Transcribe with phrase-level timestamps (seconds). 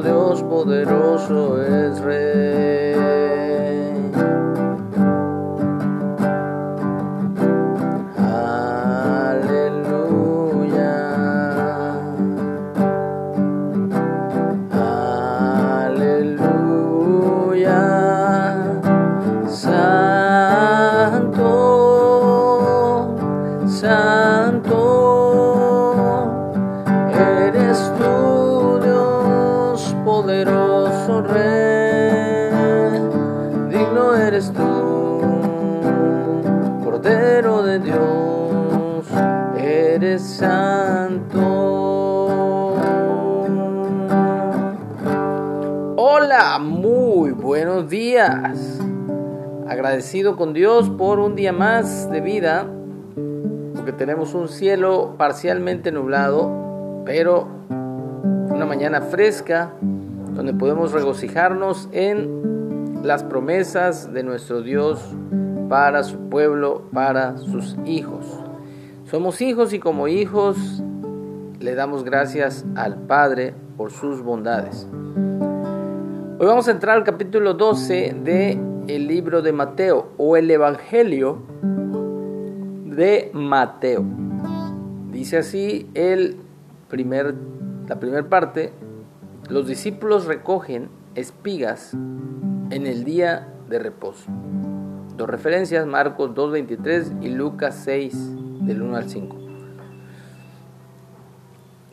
[0.00, 2.92] Dios poderoso es rey.
[30.22, 32.50] Poderoso Rey,
[33.70, 35.20] digno eres tú,
[36.84, 39.06] Cordero de Dios,
[39.58, 41.30] eres santo.
[45.96, 48.78] Hola, muy buenos días.
[49.68, 52.66] Agradecido con Dios por un día más de vida,
[53.74, 57.48] porque tenemos un cielo parcialmente nublado, pero
[58.50, 59.72] una mañana fresca,
[60.34, 65.00] donde podemos regocijarnos en las promesas de nuestro Dios
[65.68, 68.26] para su pueblo, para sus hijos.
[69.04, 70.82] Somos hijos y como hijos
[71.60, 74.86] le damos gracias al Padre por sus bondades.
[76.38, 78.58] Hoy vamos a entrar al capítulo 12 de
[78.88, 81.38] el libro de Mateo o el Evangelio
[82.86, 84.04] de Mateo.
[85.10, 86.36] Dice así el
[86.88, 87.34] primer,
[87.88, 88.72] la primera parte,
[89.48, 94.30] los discípulos recogen espigas en el día de reposo.
[95.16, 99.36] Dos referencias, Marcos 2.23 y Lucas 6 del 1 al 5.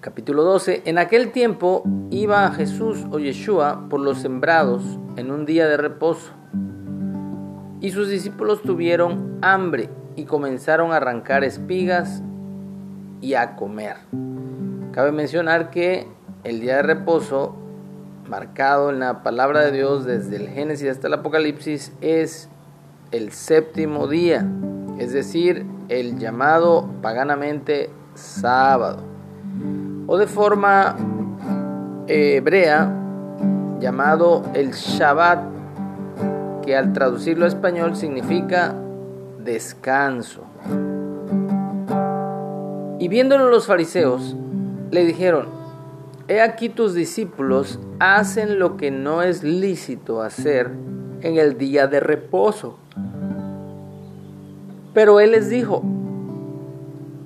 [0.00, 0.82] Capítulo 12.
[0.84, 4.82] En aquel tiempo iba Jesús o Yeshua por los sembrados
[5.16, 6.32] en un día de reposo.
[7.80, 12.22] Y sus discípulos tuvieron hambre y comenzaron a arrancar espigas
[13.20, 13.96] y a comer.
[14.92, 16.06] Cabe mencionar que
[16.48, 17.54] el día de reposo,
[18.26, 22.48] marcado en la palabra de Dios desde el Génesis hasta el Apocalipsis, es
[23.10, 24.46] el séptimo día,
[24.98, 29.02] es decir, el llamado paganamente sábado,
[30.06, 30.96] o de forma
[32.06, 32.94] hebrea
[33.78, 35.40] llamado el Shabbat,
[36.64, 38.74] que al traducirlo a español significa
[39.38, 40.44] descanso.
[42.98, 44.34] Y viéndolo los fariseos,
[44.90, 45.57] le dijeron,
[46.28, 50.70] he aquí tus discípulos hacen lo que no es lícito hacer
[51.22, 52.78] en el día de reposo.
[54.92, 55.82] Pero él les dijo,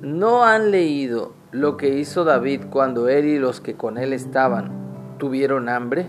[0.03, 4.71] ¿no han leído lo que hizo David cuando él y los que con él estaban
[5.19, 6.07] tuvieron hambre?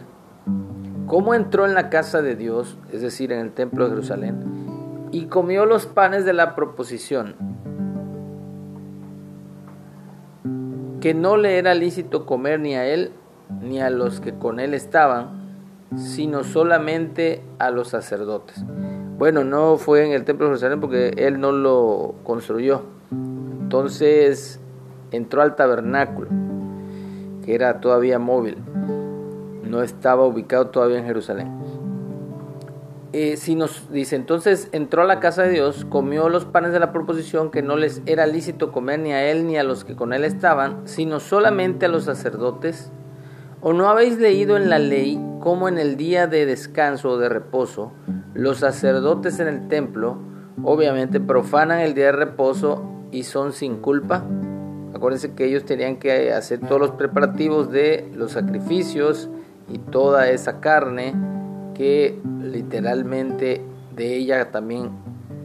[1.07, 5.25] ¿Cómo entró en la casa de Dios, es decir, en el templo de Jerusalén, y
[5.25, 7.35] comió los panes de la proposición,
[11.03, 13.11] que no le era lícito comer ni a él
[13.61, 15.49] ni a los que con él estaban,
[15.97, 18.63] sino solamente a los sacerdotes.
[19.17, 22.83] Bueno, no fue en el templo de Jerusalén porque él no lo construyó.
[23.11, 24.61] Entonces
[25.11, 26.29] entró al tabernáculo,
[27.43, 28.55] que era todavía móvil,
[29.61, 31.51] no estaba ubicado todavía en Jerusalén.
[33.15, 36.79] Eh, si nos dice, entonces entró a la casa de Dios, comió los panes de
[36.79, 39.95] la proposición que no les era lícito comer ni a él ni a los que
[39.95, 42.91] con él estaban, sino solamente a los sacerdotes.
[43.61, 47.29] ¿O no habéis leído en la ley cómo en el día de descanso o de
[47.29, 47.91] reposo
[48.33, 50.17] los sacerdotes en el templo
[50.63, 54.25] obviamente profanan el día de reposo y son sin culpa?
[54.95, 59.29] Acuérdense que ellos tenían que hacer todos los preparativos de los sacrificios
[59.69, 61.13] y toda esa carne
[61.73, 63.61] que literalmente
[63.95, 64.89] de ella también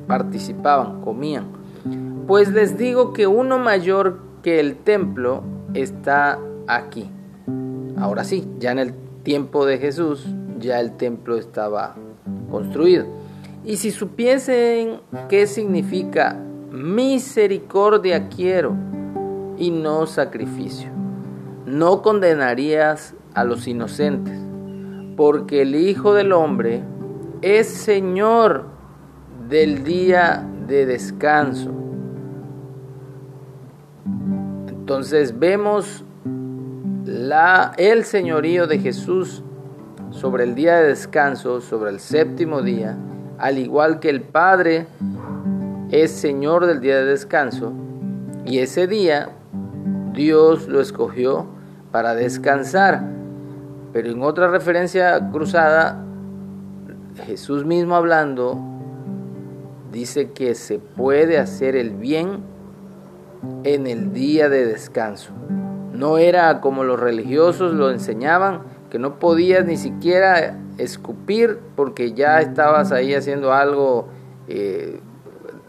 [0.06, 1.47] participaban, comían.
[2.27, 5.43] Pues les digo que uno mayor que el templo
[5.75, 7.11] está aquí.
[7.97, 10.27] Ahora sí, ya en el tiempo de Jesús,
[10.59, 11.97] ya el templo estaba
[12.51, 13.07] construido.
[13.65, 16.41] Y si supiesen qué significa
[16.71, 18.74] misericordia quiero
[19.57, 20.91] y no sacrificio,
[21.66, 24.39] no condenarías a los inocentes,
[25.18, 26.80] porque el Hijo del Hombre
[27.42, 28.66] es Señor
[29.48, 31.72] del día de descanso.
[34.68, 36.04] Entonces vemos
[37.78, 39.42] el señorío de Jesús
[40.10, 42.97] sobre el día de descanso, sobre el séptimo día,
[43.38, 44.86] al igual que el Padre
[45.91, 47.72] es Señor del día de descanso,
[48.47, 49.30] y ese día
[50.12, 51.48] Dios lo escogió
[51.91, 53.18] para descansar.
[53.98, 56.04] Pero en otra referencia cruzada,
[57.27, 58.56] Jesús mismo hablando,
[59.91, 62.45] dice que se puede hacer el bien
[63.65, 65.33] en el día de descanso.
[65.92, 72.41] No era como los religiosos lo enseñaban, que no podías ni siquiera escupir porque ya
[72.41, 74.06] estabas ahí haciendo algo
[74.47, 75.00] eh,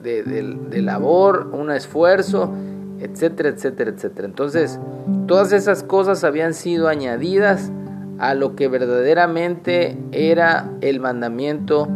[0.03, 2.53] de, de, labor, un esfuerzo,
[2.99, 4.27] etcétera, etcétera, etcétera.
[4.27, 4.79] Entonces,
[5.25, 7.71] todas esas cosas habían sido añadidas
[8.19, 11.87] a lo que verdaderamente era el mandamiento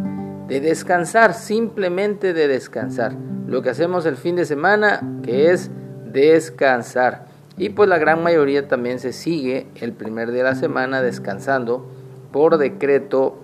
[0.48, 3.14] de descansar, simplemente de descansar.
[3.46, 5.70] Lo que hacemos el fin de semana, que es
[6.12, 7.26] descansar.
[7.56, 11.86] Y pues la gran mayoría también se sigue el primer día de la semana descansando
[12.32, 13.38] por decreto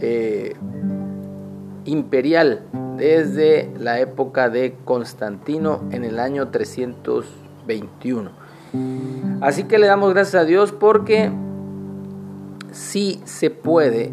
[0.00, 0.54] eh,
[1.84, 2.62] imperial
[2.96, 8.30] desde la época de Constantino en el año 321.
[9.40, 11.30] Así que le damos gracias a Dios porque
[12.72, 14.12] sí se puede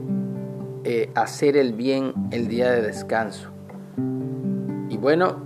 [0.83, 3.49] eh, hacer el bien el día de descanso.
[4.89, 5.37] Y bueno,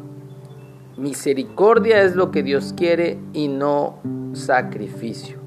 [0.97, 3.99] misericordia es lo que Dios quiere y no
[4.33, 5.37] sacrificio.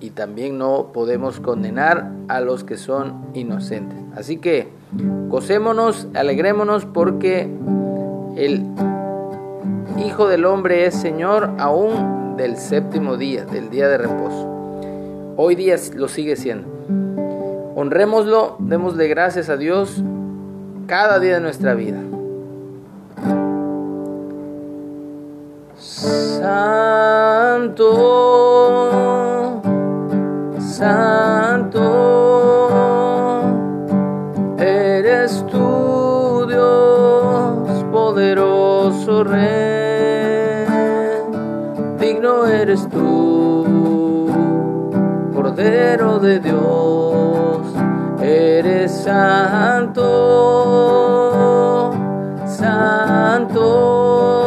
[0.00, 3.98] Y también no podemos condenar a los que son inocentes.
[4.16, 4.68] Así que
[5.28, 7.48] gocémonos, alegrémonos porque
[8.36, 8.66] el
[10.04, 14.51] Hijo del Hombre es Señor aún del séptimo día, del día de reposo.
[15.36, 16.68] Hoy día lo sigue siendo.
[17.74, 20.02] Honrémoslo, démosle gracias a Dios
[20.86, 21.98] cada día de nuestra vida.
[26.42, 27.82] Santo,
[30.58, 31.80] Santo,
[34.58, 40.66] eres tú Dios, poderoso Rey,
[41.98, 43.64] digno eres tú,
[45.54, 47.60] Cordero de Dios,
[48.22, 50.00] eres santo,
[52.46, 54.41] santo.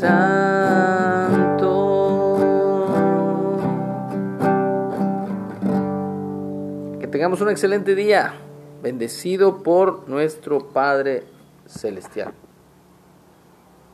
[0.00, 1.58] Santo.
[7.10, 8.34] tengamos un excelente día,
[8.80, 11.24] bendecido por nuestro Padre
[11.66, 12.32] Celestial.